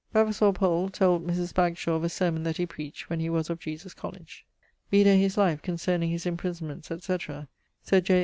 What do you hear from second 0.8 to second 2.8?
told Mris Bagshaw of a sermon that he